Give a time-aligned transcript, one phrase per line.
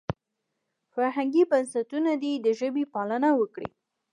[0.93, 3.69] فرهنګي بنسټونه دې د ژبې پالنه وکړي.